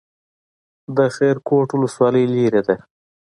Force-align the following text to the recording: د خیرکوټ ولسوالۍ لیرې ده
د 0.97 0.99
خیرکوټ 1.15 1.67
ولسوالۍ 1.73 2.25
لیرې 2.35 2.61
ده 2.67 2.75